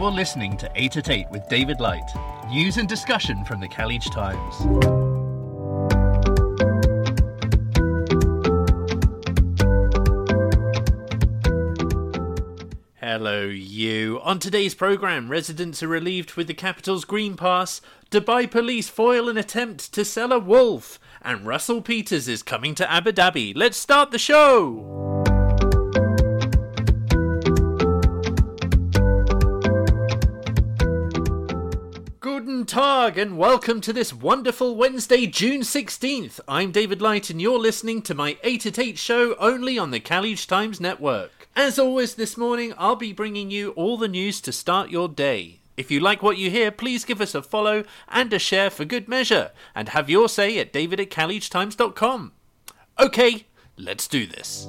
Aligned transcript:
You're 0.00 0.10
listening 0.10 0.56
to 0.56 0.70
8 0.74 0.96
at 0.96 1.10
8 1.10 1.26
with 1.30 1.46
David 1.50 1.78
Light. 1.78 2.10
News 2.48 2.78
and 2.78 2.88
discussion 2.88 3.44
from 3.44 3.60
the 3.60 3.68
Khaleej 3.68 4.10
Times. 4.10 4.56
Hello, 12.98 13.42
you. 13.44 14.20
On 14.22 14.38
today's 14.38 14.74
programme, 14.74 15.28
residents 15.28 15.82
are 15.82 15.88
relieved 15.88 16.32
with 16.32 16.46
the 16.46 16.54
capital's 16.54 17.04
Green 17.04 17.36
Pass, 17.36 17.82
Dubai 18.10 18.50
police 18.50 18.88
foil 18.88 19.28
an 19.28 19.36
attempt 19.36 19.92
to 19.92 20.06
sell 20.06 20.32
a 20.32 20.38
wolf, 20.38 20.98
and 21.20 21.46
Russell 21.46 21.82
Peters 21.82 22.26
is 22.26 22.42
coming 22.42 22.74
to 22.76 22.90
Abu 22.90 23.12
Dhabi. 23.12 23.52
Let's 23.54 23.76
start 23.76 24.12
the 24.12 24.18
show! 24.18 25.29
Tag 32.66 33.16
and 33.16 33.38
welcome 33.38 33.80
to 33.80 33.92
this 33.92 34.12
wonderful 34.12 34.76
Wednesday, 34.76 35.26
June 35.26 35.60
16th. 35.60 36.40
I'm 36.48 36.72
David 36.72 37.00
Light 37.00 37.30
and 37.30 37.40
you're 37.40 37.58
listening 37.58 38.02
to 38.02 38.14
my 38.14 38.38
8 38.42 38.66
at 38.66 38.78
8 38.78 38.98
show 38.98 39.34
only 39.36 39.78
on 39.78 39.90
the 39.90 40.00
Khaleej 40.00 40.46
Times 40.46 40.80
Network. 40.80 41.48
As 41.56 41.78
always 41.78 42.14
this 42.14 42.36
morning, 42.36 42.74
I'll 42.76 42.96
be 42.96 43.12
bringing 43.12 43.50
you 43.50 43.70
all 43.70 43.96
the 43.96 44.08
news 44.08 44.40
to 44.42 44.52
start 44.52 44.90
your 44.90 45.08
day. 45.08 45.60
If 45.76 45.90
you 45.90 46.00
like 46.00 46.22
what 46.22 46.38
you 46.38 46.50
hear, 46.50 46.70
please 46.70 47.04
give 47.04 47.20
us 47.20 47.34
a 47.34 47.42
follow 47.42 47.84
and 48.08 48.32
a 48.32 48.38
share 48.38 48.70
for 48.70 48.84
good 48.84 49.08
measure, 49.08 49.52
and 49.74 49.90
have 49.90 50.10
your 50.10 50.28
say 50.28 50.58
at 50.58 50.72
david 50.72 51.00
at. 51.00 52.32
Okay, 52.98 53.46
let's 53.76 54.06
do 54.06 54.26
this. 54.26 54.66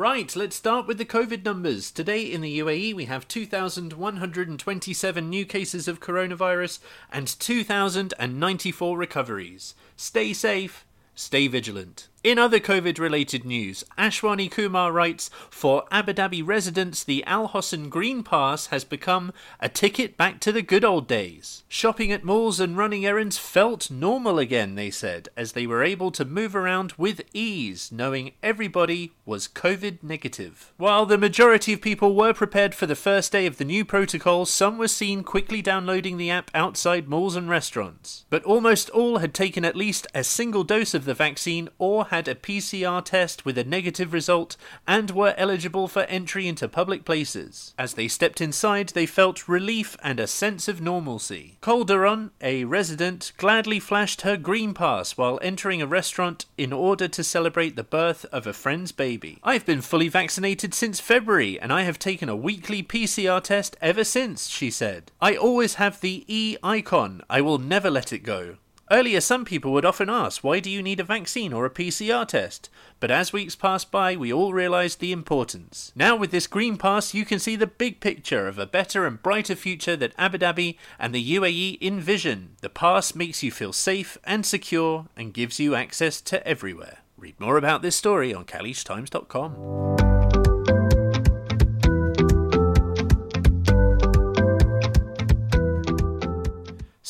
Right, 0.00 0.34
let's 0.34 0.56
start 0.56 0.86
with 0.86 0.96
the 0.96 1.04
COVID 1.04 1.44
numbers. 1.44 1.90
Today 1.90 2.22
in 2.22 2.40
the 2.40 2.60
UAE, 2.60 2.94
we 2.94 3.04
have 3.04 3.28
2,127 3.28 5.28
new 5.28 5.44
cases 5.44 5.86
of 5.86 6.00
coronavirus 6.00 6.78
and 7.12 7.38
2,094 7.38 8.96
recoveries. 8.96 9.74
Stay 9.96 10.32
safe, 10.32 10.86
stay 11.14 11.48
vigilant. 11.48 12.08
In 12.22 12.38
other 12.38 12.60
COVID 12.60 12.98
related 12.98 13.46
news, 13.46 13.82
Ashwani 13.96 14.50
Kumar 14.50 14.92
writes 14.92 15.30
For 15.48 15.84
Abu 15.90 16.12
Dhabi 16.12 16.46
residents, 16.46 17.02
the 17.02 17.24
Al 17.24 17.48
Hosn 17.48 17.88
Green 17.88 18.22
Pass 18.22 18.66
has 18.66 18.84
become 18.84 19.32
a 19.58 19.70
ticket 19.70 20.18
back 20.18 20.38
to 20.40 20.52
the 20.52 20.60
good 20.60 20.84
old 20.84 21.08
days. 21.08 21.64
Shopping 21.66 22.12
at 22.12 22.22
malls 22.22 22.60
and 22.60 22.76
running 22.76 23.06
errands 23.06 23.38
felt 23.38 23.90
normal 23.90 24.38
again, 24.38 24.74
they 24.74 24.90
said, 24.90 25.30
as 25.34 25.52
they 25.52 25.66
were 25.66 25.82
able 25.82 26.10
to 26.10 26.26
move 26.26 26.54
around 26.54 26.92
with 26.98 27.22
ease, 27.32 27.90
knowing 27.90 28.32
everybody 28.42 29.12
was 29.24 29.48
COVID 29.48 30.02
negative. 30.02 30.74
While 30.76 31.06
the 31.06 31.16
majority 31.16 31.72
of 31.72 31.80
people 31.80 32.14
were 32.14 32.34
prepared 32.34 32.74
for 32.74 32.84
the 32.84 32.94
first 32.94 33.32
day 33.32 33.46
of 33.46 33.56
the 33.56 33.64
new 33.64 33.82
protocol, 33.82 34.44
some 34.44 34.76
were 34.76 34.88
seen 34.88 35.22
quickly 35.22 35.62
downloading 35.62 36.18
the 36.18 36.28
app 36.28 36.50
outside 36.52 37.08
malls 37.08 37.34
and 37.34 37.48
restaurants. 37.48 38.26
But 38.28 38.44
almost 38.44 38.90
all 38.90 39.18
had 39.18 39.32
taken 39.32 39.64
at 39.64 39.74
least 39.74 40.06
a 40.14 40.22
single 40.22 40.64
dose 40.64 40.92
of 40.92 41.06
the 41.06 41.14
vaccine 41.14 41.70
or 41.78 42.09
had 42.10 42.28
a 42.28 42.34
PCR 42.34 43.04
test 43.04 43.44
with 43.44 43.56
a 43.58 43.64
negative 43.64 44.12
result 44.12 44.56
and 44.86 45.10
were 45.10 45.34
eligible 45.36 45.88
for 45.88 46.02
entry 46.02 46.46
into 46.46 46.68
public 46.68 47.04
places. 47.04 47.74
As 47.78 47.94
they 47.94 48.06
stepped 48.06 48.40
inside, 48.40 48.90
they 48.90 49.06
felt 49.06 49.48
relief 49.48 49.96
and 50.02 50.20
a 50.20 50.26
sense 50.26 50.68
of 50.68 50.80
normalcy. 50.80 51.56
Calderon, 51.62 52.30
a 52.40 52.64
resident, 52.64 53.32
gladly 53.36 53.80
flashed 53.80 54.22
her 54.22 54.36
green 54.36 54.74
pass 54.74 55.16
while 55.16 55.38
entering 55.42 55.80
a 55.80 55.86
restaurant 55.86 56.46
in 56.58 56.72
order 56.72 57.08
to 57.08 57.24
celebrate 57.24 57.76
the 57.76 57.84
birth 57.84 58.26
of 58.32 58.46
a 58.46 58.52
friend's 58.52 58.92
baby. 58.92 59.38
I've 59.42 59.66
been 59.66 59.80
fully 59.80 60.08
vaccinated 60.08 60.74
since 60.74 61.00
February 61.00 61.58
and 61.60 61.72
I 61.72 61.82
have 61.82 61.98
taken 61.98 62.28
a 62.28 62.36
weekly 62.36 62.82
PCR 62.82 63.42
test 63.42 63.76
ever 63.80 64.04
since, 64.04 64.48
she 64.48 64.70
said. 64.70 65.12
I 65.20 65.36
always 65.36 65.74
have 65.74 66.00
the 66.00 66.24
E 66.26 66.56
icon. 66.62 67.22
I 67.30 67.40
will 67.40 67.58
never 67.58 67.90
let 67.90 68.12
it 68.12 68.24
go. 68.24 68.56
Earlier, 68.90 69.20
some 69.20 69.44
people 69.44 69.70
would 69.72 69.84
often 69.84 70.10
ask, 70.10 70.42
why 70.42 70.58
do 70.58 70.68
you 70.68 70.82
need 70.82 70.98
a 70.98 71.04
vaccine 71.04 71.52
or 71.52 71.64
a 71.64 71.70
PCR 71.70 72.26
test? 72.26 72.68
But 72.98 73.12
as 73.12 73.32
weeks 73.32 73.54
passed 73.54 73.92
by, 73.92 74.16
we 74.16 74.32
all 74.32 74.52
realised 74.52 74.98
the 74.98 75.12
importance. 75.12 75.92
Now, 75.94 76.16
with 76.16 76.32
this 76.32 76.48
Green 76.48 76.76
Pass, 76.76 77.14
you 77.14 77.24
can 77.24 77.38
see 77.38 77.54
the 77.54 77.68
big 77.68 78.00
picture 78.00 78.48
of 78.48 78.58
a 78.58 78.66
better 78.66 79.06
and 79.06 79.22
brighter 79.22 79.54
future 79.54 79.94
that 79.94 80.14
Abu 80.18 80.38
Dhabi 80.38 80.76
and 80.98 81.14
the 81.14 81.36
UAE 81.36 81.80
envision. 81.80 82.56
The 82.62 82.68
pass 82.68 83.14
makes 83.14 83.44
you 83.44 83.52
feel 83.52 83.72
safe 83.72 84.18
and 84.24 84.44
secure 84.44 85.06
and 85.16 85.32
gives 85.32 85.60
you 85.60 85.76
access 85.76 86.20
to 86.22 86.44
everywhere. 86.44 86.98
Read 87.16 87.38
more 87.38 87.58
about 87.58 87.82
this 87.82 87.94
story 87.94 88.34
on 88.34 88.44
KhaleejTimes.com. 88.44 90.09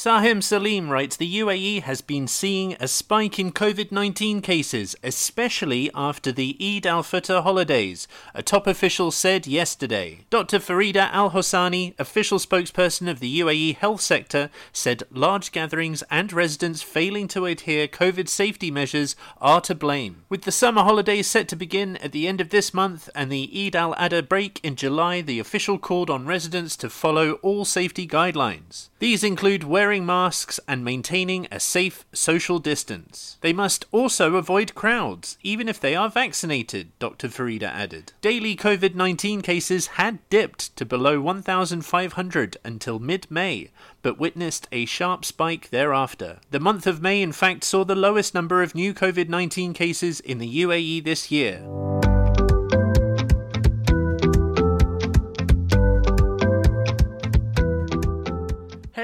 Sahim 0.02 0.42
Salim 0.42 0.88
writes 0.88 1.14
The 1.18 1.40
UAE 1.40 1.82
has 1.82 2.00
been 2.00 2.26
seeing 2.26 2.74
a 2.80 2.88
spike 2.88 3.38
in 3.38 3.52
COVID 3.52 3.92
19 3.92 4.40
cases, 4.40 4.96
especially 5.02 5.90
after 5.94 6.32
the 6.32 6.56
Eid 6.58 6.86
al 6.86 7.02
Fitr 7.02 7.42
holidays, 7.42 8.08
a 8.32 8.42
top 8.42 8.66
official 8.66 9.10
said 9.10 9.46
yesterday. 9.46 10.20
Dr. 10.30 10.58
Farida 10.58 11.10
Al 11.12 11.32
Hossani, 11.32 11.92
official 12.00 12.38
spokesperson 12.38 13.10
of 13.10 13.20
the 13.20 13.40
UAE 13.40 13.76
health 13.76 14.00
sector, 14.00 14.48
said 14.72 15.02
large 15.10 15.52
gatherings 15.52 16.02
and 16.10 16.32
residents 16.32 16.80
failing 16.80 17.28
to 17.28 17.44
adhere 17.44 17.86
COVID 17.86 18.26
safety 18.26 18.70
measures 18.70 19.16
are 19.38 19.60
to 19.60 19.74
blame. 19.74 20.22
With 20.30 20.44
the 20.44 20.50
summer 20.50 20.82
holidays 20.82 21.26
set 21.26 21.46
to 21.48 21.56
begin 21.56 21.98
at 21.98 22.12
the 22.12 22.26
end 22.26 22.40
of 22.40 22.48
this 22.48 22.72
month 22.72 23.10
and 23.14 23.30
the 23.30 23.50
Eid 23.54 23.76
al 23.76 23.94
Adha 23.96 24.26
break 24.26 24.60
in 24.62 24.76
July, 24.76 25.20
the 25.20 25.40
official 25.40 25.76
called 25.76 26.08
on 26.08 26.24
residents 26.24 26.74
to 26.78 26.88
follow 26.88 27.32
all 27.42 27.66
safety 27.66 28.08
guidelines. 28.08 28.88
These 28.98 29.22
include 29.22 29.64
wearing 29.64 29.89
wearing 29.90 30.06
masks 30.06 30.60
and 30.68 30.84
maintaining 30.84 31.48
a 31.50 31.58
safe 31.58 32.04
social 32.12 32.60
distance. 32.60 33.38
They 33.40 33.52
must 33.52 33.86
also 33.90 34.36
avoid 34.36 34.76
crowds, 34.76 35.36
even 35.42 35.68
if 35.68 35.80
they 35.80 35.96
are 35.96 36.08
vaccinated, 36.08 36.96
Dr. 37.00 37.26
Farida 37.26 37.64
added. 37.64 38.12
Daily 38.20 38.54
COVID 38.54 38.94
19 38.94 39.42
cases 39.42 39.88
had 39.98 40.20
dipped 40.30 40.76
to 40.76 40.84
below 40.84 41.20
1,500 41.20 42.56
until 42.64 43.00
mid 43.00 43.28
May, 43.28 43.70
but 44.00 44.16
witnessed 44.16 44.68
a 44.70 44.84
sharp 44.84 45.24
spike 45.24 45.70
thereafter. 45.70 46.38
The 46.52 46.60
month 46.60 46.86
of 46.86 47.02
May, 47.02 47.20
in 47.20 47.32
fact, 47.32 47.64
saw 47.64 47.84
the 47.84 47.96
lowest 47.96 48.32
number 48.32 48.62
of 48.62 48.76
new 48.76 48.94
COVID 48.94 49.28
19 49.28 49.72
cases 49.72 50.20
in 50.20 50.38
the 50.38 50.62
UAE 50.62 51.02
this 51.02 51.32
year. 51.32 51.79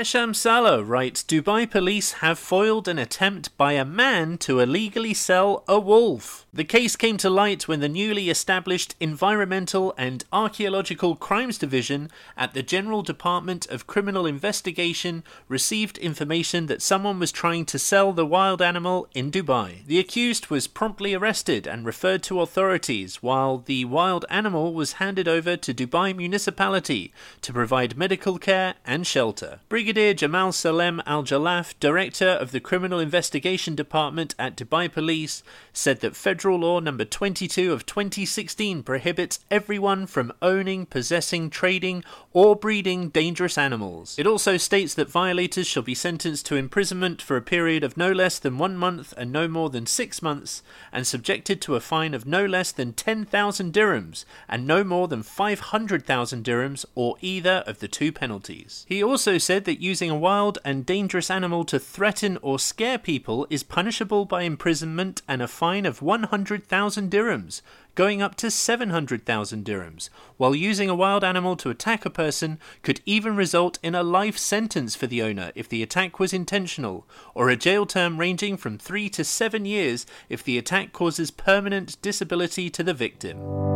Hesham 0.07 0.37
Salah 0.37 0.85
writes 0.85 1.25
Dubai 1.25 1.69
police 1.69 2.13
have 2.23 2.39
foiled 2.39 2.87
an 2.87 2.97
attempt 2.97 3.57
by 3.57 3.73
a 3.73 3.85
man 3.85 4.39
to 4.39 4.61
illegally 4.61 5.13
sell 5.13 5.65
a 5.67 5.81
wolf. 5.81 6.47
The 6.55 6.63
case 6.63 6.95
came 6.95 7.17
to 7.17 7.29
light 7.29 7.67
when 7.67 7.81
the 7.81 7.89
newly 7.89 8.31
established 8.31 8.95
Environmental 9.01 9.93
and 9.99 10.25
Archaeological 10.33 11.17
Crimes 11.17 11.59
Division 11.59 12.09
at 12.37 12.55
the 12.55 12.63
General 12.63 13.03
Department 13.03 13.67
of 13.67 13.89
Criminal 13.89 14.27
Investigation 14.27 15.25
received 15.49 15.99
information 15.99 16.67
that 16.67 16.83
someone 16.83 17.19
was 17.19 17.33
trying 17.33 17.65
to 17.65 17.79
sell 17.79 18.13
the 18.13 18.25
wild 18.25 18.63
animal 18.63 19.09
in 19.13 19.33
Dubai. 19.33 19.85
The 19.87 19.99
accused 19.99 20.51
was 20.51 20.69
promptly 20.69 21.15
arrested 21.15 21.67
and 21.67 21.85
referred 21.85 22.23
to 22.25 22.41
authorities, 22.41 23.25
while 23.25 23.59
the 23.59 23.85
wild 23.85 24.25
animal 24.31 24.73
was 24.73 25.03
handed 25.03 25.27
over 25.27 25.57
to 25.57 25.75
Dubai 25.75 26.15
municipality 26.15 27.13
to 27.43 27.53
provide 27.53 27.99
medical 27.99 28.39
care 28.39 28.75
and 28.87 29.05
shelter. 29.05 29.59
Brigadier 29.69 29.96
Jamal 29.97 30.53
Salem 30.53 31.03
Al 31.07 31.23
Jalaf, 31.23 31.75
director 31.81 32.29
of 32.29 32.53
the 32.53 32.61
Criminal 32.61 32.99
Investigation 32.99 33.75
Department 33.75 34.35
at 34.39 34.57
Dubai 34.57 34.91
Police, 34.93 35.43
said 35.73 36.01
that 36.01 36.17
federal 36.17 36.57
Federal 36.57 36.61
Law 36.61 36.81
Number 36.81 37.05
22 37.05 37.73
of 37.73 37.87
2016 37.87 38.83
prohibits 38.83 39.41
everyone 39.51 40.07
from 40.07 40.33
owning, 40.41 40.87
possessing, 40.87 41.51
trading, 41.51 42.05
or 42.33 42.55
breeding 42.55 43.09
dangerous 43.09 43.59
animals. 43.59 44.19
It 44.19 44.27
also 44.27 44.57
states 44.59 44.95
that 44.95 45.11
violators 45.11 45.67
shall 45.67 45.83
be 45.83 45.95
sentenced 45.95 46.47
to 46.47 46.57
imprisonment 46.57 47.21
for 47.21 47.37
a 47.37 47.43
period 47.43 47.83
of 47.83 47.97
no 47.97 48.13
less 48.13 48.39
than 48.39 48.59
one 48.59 48.77
month 48.77 49.13
and 49.17 49.33
no 49.33 49.49
more 49.49 49.69
than 49.69 49.87
six 49.87 50.23
months, 50.23 50.63
and 50.93 51.07
subjected 51.07 51.61
to 51.63 51.75
a 51.75 51.81
fine 51.81 52.15
of 52.15 52.27
no 52.27 52.47
less 52.47 52.71
than 52.71 52.93
10,000 52.93 53.73
dirhams 53.73 54.25
and 54.49 54.67
no 54.67 54.85
more 54.85 55.09
than 55.09 55.23
500,000 55.23 56.45
dirhams, 56.45 56.85
or 56.95 57.17
either 57.21 57.65
of 57.67 57.81
the 57.81 57.89
two 57.89 58.13
penalties. 58.13 58.87
He 58.89 59.03
also 59.03 59.37
said 59.37 59.65
that 59.65 59.81
using 59.87 60.11
a 60.11 60.19
wild 60.19 60.59
and 60.65 60.85
dangerous 60.85 61.31
animal 61.31 61.65
to 61.65 61.79
threaten 61.79 62.37
or 62.43 62.59
scare 62.59 62.99
people 62.99 63.47
is 63.49 63.63
punishable 63.63 64.25
by 64.25 64.43
imprisonment 64.43 65.23
and 65.29 65.41
a 65.41 65.47
fine 65.47 65.87
of 65.87 66.03
100,000 66.03 67.11
dirhams, 67.11 67.63
going 67.95 68.21
up 68.21 68.35
to 68.35 68.51
700,000 68.51 69.65
dirhams, 69.65 70.11
while 70.37 70.57
using 70.57 70.91
a 70.91 70.95
wild 70.95 71.23
animal 71.23 71.55
to 71.57 71.71
attack 71.71 72.05
a 72.05 72.11
person 72.11 72.59
could 72.83 73.01
even 73.07 73.37
result 73.37 73.79
in 73.81 73.95
a 73.95 74.03
life 74.03 74.37
sentence 74.37 74.97
for 74.97 75.07
the 75.07 75.23
owner 75.23 75.53
if 75.55 75.69
the 75.69 75.85
attack 75.85 76.19
was 76.19 76.33
intentional, 76.33 77.07
or 77.33 77.49
a 77.49 77.57
jail 77.57 77.87
term 77.87 78.19
ranging 78.19 78.57
from 78.57 78.77
3 78.77 79.09
to 79.11 79.23
7 79.23 79.65
years 79.65 80.05
if 80.29 80.43
the 80.43 80.59
attack 80.59 80.93
causes 80.93 81.31
permanent 81.31 81.97
disability 82.03 82.69
to 82.69 82.83
the 82.83 82.95
victim. 82.95 83.76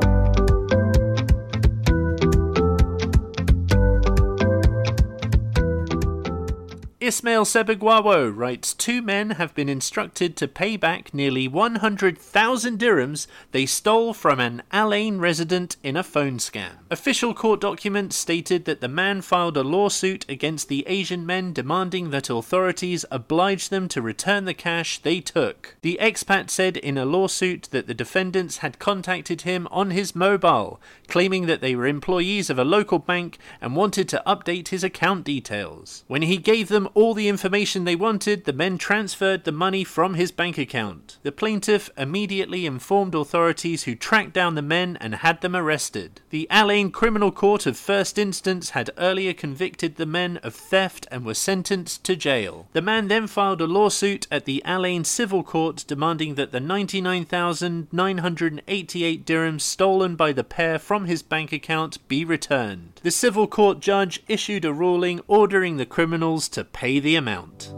Ismail 7.02 7.46
Sebugwaawo 7.46 8.30
writes 8.36 8.74
Two 8.74 9.00
men 9.00 9.30
have 9.30 9.54
been 9.54 9.70
instructed 9.70 10.36
to 10.36 10.46
pay 10.46 10.76
back 10.76 11.14
nearly 11.14 11.48
100,000 11.48 12.78
dirhams 12.78 13.26
they 13.52 13.64
stole 13.64 14.12
from 14.12 14.38
an 14.38 14.62
Al 14.70 14.92
Ain 14.92 15.18
resident 15.18 15.78
in 15.82 15.96
a 15.96 16.02
phone 16.02 16.36
scam. 16.36 16.72
Official 16.90 17.32
court 17.32 17.58
documents 17.58 18.16
stated 18.16 18.66
that 18.66 18.82
the 18.82 18.88
man 18.88 19.22
filed 19.22 19.56
a 19.56 19.62
lawsuit 19.62 20.26
against 20.28 20.68
the 20.68 20.86
Asian 20.86 21.24
men 21.24 21.54
demanding 21.54 22.10
that 22.10 22.28
authorities 22.28 23.06
oblige 23.10 23.70
them 23.70 23.88
to 23.88 24.02
return 24.02 24.44
the 24.44 24.52
cash 24.52 24.98
they 24.98 25.20
took. 25.20 25.76
The 25.80 25.98
expat 26.02 26.50
said 26.50 26.76
in 26.76 26.98
a 26.98 27.06
lawsuit 27.06 27.68
that 27.70 27.86
the 27.86 27.94
defendants 27.94 28.58
had 28.58 28.78
contacted 28.78 29.40
him 29.42 29.66
on 29.70 29.90
his 29.90 30.14
mobile, 30.14 30.78
claiming 31.08 31.46
that 31.46 31.62
they 31.62 31.74
were 31.74 31.86
employees 31.86 32.50
of 32.50 32.58
a 32.58 32.64
local 32.64 32.98
bank 32.98 33.38
and 33.58 33.74
wanted 33.74 34.06
to 34.10 34.22
update 34.26 34.68
his 34.68 34.84
account 34.84 35.24
details. 35.24 36.04
When 36.06 36.20
he 36.20 36.36
gave 36.36 36.68
them 36.68 36.88
all 36.94 37.14
the 37.14 37.28
information 37.28 37.84
they 37.84 37.96
wanted, 37.96 38.44
the 38.44 38.52
men 38.52 38.78
transferred 38.78 39.44
the 39.44 39.52
money 39.52 39.84
from 39.84 40.14
his 40.14 40.32
bank 40.32 40.58
account. 40.58 41.18
The 41.22 41.32
plaintiff 41.32 41.90
immediately 41.96 42.66
informed 42.66 43.14
authorities 43.14 43.84
who 43.84 43.94
tracked 43.94 44.32
down 44.32 44.54
the 44.54 44.62
men 44.62 44.96
and 45.00 45.16
had 45.16 45.40
them 45.40 45.54
arrested. 45.54 46.20
The 46.30 46.48
Al 46.50 46.70
Ain 46.70 46.90
Criminal 46.90 47.30
Court 47.30 47.66
of 47.66 47.76
First 47.76 48.18
Instance 48.18 48.70
had 48.70 48.90
earlier 48.96 49.32
convicted 49.32 49.96
the 49.96 50.06
men 50.06 50.38
of 50.38 50.54
theft 50.54 51.06
and 51.10 51.24
were 51.24 51.34
sentenced 51.34 52.04
to 52.04 52.16
jail. 52.16 52.68
The 52.72 52.82
man 52.82 53.08
then 53.08 53.26
filed 53.26 53.60
a 53.60 53.66
lawsuit 53.66 54.26
at 54.30 54.44
the 54.44 54.64
Al 54.64 54.86
Ain 54.86 55.04
Civil 55.04 55.42
Court 55.42 55.84
demanding 55.86 56.34
that 56.36 56.52
the 56.52 56.60
99,988 56.60 59.26
dirhams 59.26 59.62
stolen 59.62 60.16
by 60.16 60.32
the 60.32 60.44
pair 60.44 60.78
from 60.78 61.04
his 61.04 61.22
bank 61.22 61.52
account 61.52 61.98
be 62.08 62.24
returned. 62.24 63.00
The 63.02 63.10
civil 63.10 63.46
court 63.46 63.80
judge 63.80 64.22
issued 64.28 64.64
a 64.64 64.72
ruling 64.72 65.20
ordering 65.26 65.76
the 65.76 65.86
criminals 65.86 66.48
to 66.50 66.64
pay 66.64 66.79
the 66.98 67.16
amount. 67.16 67.74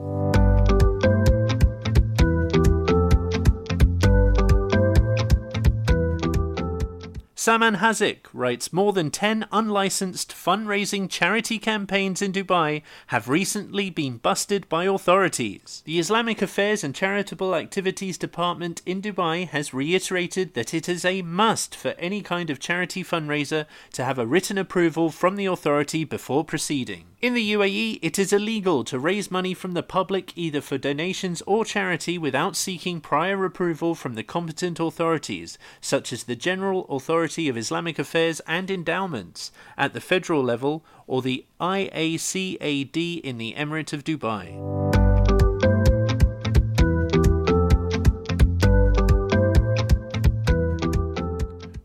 Saman 7.42 7.78
Haziq 7.78 8.26
writes 8.32 8.72
More 8.72 8.92
than 8.92 9.10
10 9.10 9.46
unlicensed 9.50 10.30
fundraising 10.30 11.10
charity 11.10 11.58
campaigns 11.58 12.22
in 12.22 12.30
Dubai 12.30 12.82
have 13.08 13.28
recently 13.28 13.90
been 13.90 14.18
busted 14.18 14.68
by 14.68 14.84
authorities. 14.84 15.82
The 15.84 15.98
Islamic 15.98 16.40
Affairs 16.40 16.84
and 16.84 16.94
Charitable 16.94 17.56
Activities 17.56 18.16
Department 18.16 18.80
in 18.86 19.02
Dubai 19.02 19.48
has 19.48 19.74
reiterated 19.74 20.54
that 20.54 20.72
it 20.72 20.88
is 20.88 21.04
a 21.04 21.22
must 21.22 21.74
for 21.74 21.96
any 21.98 22.22
kind 22.22 22.48
of 22.48 22.60
charity 22.60 23.02
fundraiser 23.02 23.66
to 23.94 24.04
have 24.04 24.20
a 24.20 24.26
written 24.26 24.56
approval 24.56 25.10
from 25.10 25.34
the 25.34 25.46
authority 25.46 26.04
before 26.04 26.44
proceeding. 26.44 27.06
In 27.20 27.34
the 27.34 27.52
UAE, 27.52 27.98
it 28.02 28.18
is 28.20 28.32
illegal 28.32 28.84
to 28.84 28.98
raise 28.98 29.30
money 29.30 29.54
from 29.54 29.74
the 29.74 29.82
public 29.82 30.32
either 30.36 30.60
for 30.60 30.78
donations 30.78 31.40
or 31.44 31.64
charity 31.64 32.18
without 32.18 32.56
seeking 32.56 33.00
prior 33.00 33.44
approval 33.44 33.94
from 33.96 34.14
the 34.14 34.24
competent 34.24 34.78
authorities, 34.80 35.56
such 35.80 36.12
as 36.12 36.24
the 36.24 36.34
General 36.34 36.84
Authority 36.88 37.31
of 37.38 37.56
Islamic 37.56 37.99
Affairs 37.99 38.40
and 38.46 38.70
Endowments 38.70 39.50
at 39.76 39.94
the 39.94 40.00
federal 40.00 40.43
level 40.43 40.84
or 41.06 41.23
the 41.23 41.44
IACAD 41.61 43.20
in 43.20 43.38
the 43.38 43.55
Emirate 43.56 43.93
of 43.93 44.05
Dubai. 44.05 44.93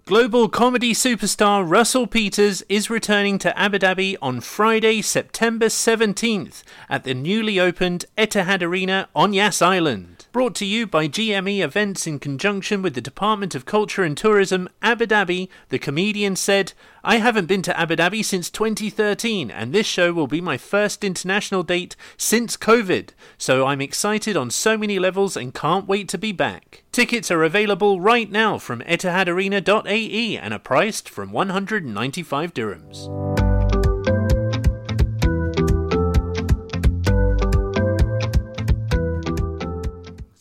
Global 0.07 0.47
comedy 0.47 0.93
superstar 0.93 1.69
Russell 1.69 2.07
Peters 2.07 2.63
is 2.69 2.89
returning 2.89 3.37
to 3.39 3.57
Abu 3.59 3.77
Dhabi 3.77 4.15
on 4.21 4.39
Friday, 4.39 5.01
September 5.01 5.65
17th 5.65 6.63
at 6.89 7.03
the 7.03 7.13
newly 7.13 7.59
opened 7.59 8.05
Etihad 8.17 8.61
Arena 8.61 9.09
on 9.13 9.33
Yas 9.33 9.61
Island. 9.61 10.16
Brought 10.37 10.53
to 10.57 10.65
you 10.65 10.85
by 10.85 11.07
GME 11.07 11.63
Events 11.63 12.05
in 12.05 12.19
conjunction 12.19 12.83
with 12.83 12.93
the 12.93 13.01
Department 13.01 13.55
of 13.55 13.65
Culture 13.65 14.03
and 14.03 14.15
Tourism, 14.15 14.69
Abu 14.83 15.07
Dhabi, 15.07 15.49
the 15.69 15.79
comedian 15.79 16.35
said, 16.35 16.73
I 17.03 17.17
haven't 17.17 17.47
been 17.47 17.63
to 17.63 17.75
Abu 17.75 17.95
Dhabi 17.95 18.23
since 18.23 18.51
2013, 18.51 19.49
and 19.49 19.73
this 19.73 19.87
show 19.87 20.13
will 20.13 20.27
be 20.27 20.39
my 20.39 20.55
first 20.55 21.03
international 21.03 21.63
date 21.63 21.95
since 22.17 22.55
COVID, 22.55 23.09
so 23.39 23.65
I'm 23.65 23.81
excited 23.81 24.37
on 24.37 24.51
so 24.51 24.77
many 24.77 24.99
levels 24.99 25.35
and 25.35 25.55
can't 25.55 25.87
wait 25.87 26.07
to 26.09 26.19
be 26.19 26.33
back. 26.33 26.83
Tickets 26.91 27.31
are 27.31 27.43
available 27.43 27.99
right 27.99 28.29
now 28.29 28.59
from 28.59 28.81
etihadarena.ae 28.81 30.37
and 30.37 30.53
are 30.53 30.59
priced 30.59 31.09
from 31.09 31.31
195 31.31 32.53
dirhams. 32.53 33.36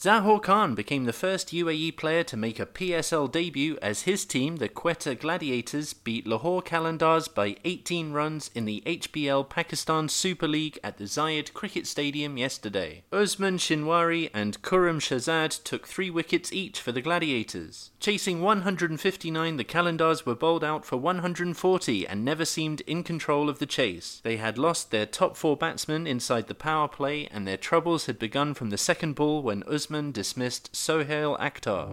Zahoor 0.06 0.40
Khan 0.40 0.76
became 0.76 1.02
the 1.02 1.12
first 1.12 1.48
UAE 1.48 1.96
player 1.96 2.22
to 2.22 2.36
make 2.36 2.60
a 2.60 2.66
PSL 2.66 3.28
debut 3.28 3.76
as 3.82 4.02
his 4.02 4.24
team, 4.24 4.58
the 4.58 4.68
Quetta 4.68 5.16
Gladiators, 5.16 5.94
beat 5.94 6.28
Lahore 6.28 6.62
Qalandars 6.62 7.26
by 7.34 7.56
18 7.64 8.12
runs 8.12 8.48
in 8.54 8.66
the 8.66 8.84
HBL 8.86 9.48
Pakistan 9.48 10.08
Super 10.08 10.46
League 10.46 10.78
at 10.84 10.98
the 10.98 11.06
Zayed 11.06 11.52
Cricket 11.54 11.88
Stadium 11.88 12.38
yesterday. 12.38 13.02
Usman 13.12 13.58
Shinwari 13.58 14.30
and 14.32 14.62
Khurram 14.62 15.00
Shahzad 15.00 15.64
took 15.64 15.88
three 15.88 16.08
wickets 16.08 16.52
each 16.52 16.80
for 16.80 16.92
the 16.92 17.02
Gladiators. 17.02 17.90
Chasing 17.98 18.40
159, 18.40 19.56
the 19.56 19.64
Qalandars 19.64 20.24
were 20.24 20.36
bowled 20.36 20.62
out 20.62 20.84
for 20.84 20.98
140 20.98 22.06
and 22.06 22.24
never 22.24 22.44
seemed 22.44 22.80
in 22.82 23.02
control 23.02 23.48
of 23.48 23.58
the 23.58 23.66
chase. 23.66 24.20
They 24.22 24.36
had 24.36 24.56
lost 24.56 24.92
their 24.92 25.04
top 25.04 25.36
four 25.36 25.56
batsmen 25.56 26.06
inside 26.06 26.46
the 26.46 26.54
power 26.54 26.86
play, 26.86 27.26
and 27.32 27.44
their 27.44 27.56
troubles 27.56 28.06
had 28.06 28.20
begun 28.20 28.54
from 28.54 28.70
the 28.70 28.78
second 28.78 29.16
ball 29.16 29.42
when 29.42 29.64
Usman 29.64 29.95
dismissed 30.12 30.74
Sohail 30.74 31.36
Akhtar. 31.38 31.90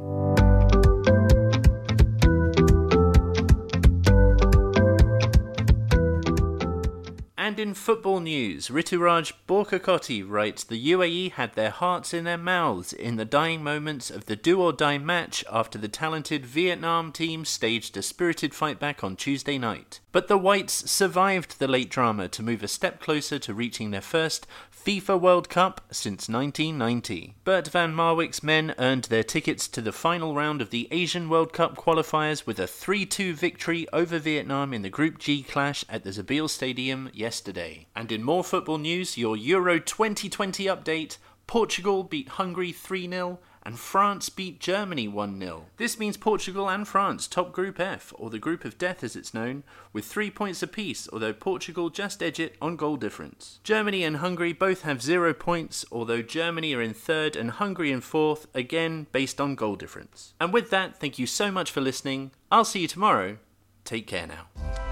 And 7.38 7.60
in 7.60 7.74
football 7.74 8.20
news, 8.20 8.70
Rituraj 8.70 9.34
Borkakoti 9.48 10.28
writes 10.28 10.64
the 10.64 10.92
UAE 10.92 11.34
had 11.34 11.54
their 11.54 11.70
hearts 11.70 12.14
in 12.14 12.24
their 12.24 12.38
mouths 12.38 12.94
in 12.94 13.16
the 13.16 13.26
dying 13.26 13.64
moments 13.64 14.10
of 14.10 14.26
the 14.26 14.36
do 14.36 14.62
or 14.62 14.74
die 14.74 14.98
match 14.98 15.44
after 15.52 15.78
the 15.78 15.88
talented 15.88 16.46
Vietnam 16.46 17.12
team 17.12 17.46
staged 17.46 17.96
a 17.96 18.02
spirited 18.02 18.54
fight 18.54 18.80
back 18.80 19.04
on 19.04 19.16
Tuesday 19.16 19.58
night. 19.58 20.00
But 20.14 20.28
the 20.28 20.38
Whites 20.38 20.92
survived 20.92 21.58
the 21.58 21.68
late 21.68 21.90
drama 21.90 22.28
to 22.28 22.44
move 22.44 22.62
a 22.62 22.68
step 22.68 23.02
closer 23.02 23.40
to 23.40 23.54
reaching 23.54 23.90
their 23.90 24.00
first 24.00 24.46
FIFA 24.72 25.20
World 25.20 25.50
Cup 25.50 25.82
since 25.90 26.30
1990. 26.30 27.34
Bert 27.44 27.68
van 27.70 27.96
Marwijk's 27.96 28.44
men 28.44 28.76
earned 28.78 29.06
their 29.06 29.24
tickets 29.24 29.68
to 29.70 29.82
the 29.82 29.92
final 29.92 30.36
round 30.36 30.62
of 30.62 30.70
the 30.70 30.88
Asian 30.92 31.30
World 31.30 31.52
Cup 31.52 31.76
qualifiers 31.76 32.46
with 32.46 32.60
a 32.60 32.68
3 32.68 33.08
2 33.08 33.34
victory 33.34 33.88
over 33.92 34.20
Vietnam 34.20 34.72
in 34.72 34.84
the 34.84 34.90
Group 34.92 35.18
G 35.18 35.42
clash 35.42 35.84
at 35.90 36.04
the 36.04 36.12
Zabeel 36.12 36.48
Stadium 36.48 37.10
yesterday. 37.12 37.88
And 37.96 38.12
in 38.12 38.22
more 38.22 38.44
football 38.44 38.78
news, 38.78 39.18
your 39.18 39.36
Euro 39.36 39.80
2020 39.80 40.66
update 40.66 41.18
Portugal 41.48 42.04
beat 42.04 42.30
Hungary 42.30 42.72
3 42.72 43.10
0 43.10 43.40
and 43.66 43.80
France 43.80 44.30
beat 44.30 44.60
Germany 44.60 45.08
1 45.08 45.40
0. 45.40 45.66
This 45.78 45.98
means 45.98 46.18
Portugal 46.18 46.70
and 46.70 46.88
France 46.88 47.28
top 47.28 47.52
Group 47.52 47.80
F, 47.80 48.14
or 48.18 48.30
the 48.30 48.40
Group 48.40 48.66
of 48.66 48.78
Death 48.78 49.04
as 49.04 49.16
it's 49.16 49.34
known, 49.34 49.64
with 49.92 50.06
three 50.06 50.30
points 50.30 50.62
apiece, 50.62 51.08
although 51.12 51.34
Portugal 51.34 51.90
just 51.90 52.22
edge 52.22 52.40
it 52.40 52.56
on 52.62 52.76
goal 52.76 52.98
difference. 52.98 53.60
Germany 53.64 54.04
and 54.04 54.18
Hungary 54.18 54.54
both 54.54 54.82
have 54.82 55.02
zero 55.02 55.34
points, 55.34 55.86
although 55.92 56.22
Germany 56.22 56.74
are 56.74 56.82
in 56.82 56.94
third 56.94 57.36
and 57.36 57.52
Hungary 57.52 57.92
in 57.92 58.02
fourth, 58.02 58.48
again 58.54 59.08
based 59.12 59.40
on 59.40 59.56
goal 59.56 59.76
difference. 59.76 60.34
And 60.40 60.54
with 60.54 60.70
that, 60.70 61.00
thank 61.00 61.18
you 61.18 61.26
so 61.26 61.52
much 61.52 61.72
for 61.72 61.82
listening. 61.82 62.32
I'll 62.52 62.66
see 62.66 62.82
you 62.82 62.88
tomorrow. 62.88 63.38
Take 63.86 64.08
care 64.08 64.28
now. 64.28 64.83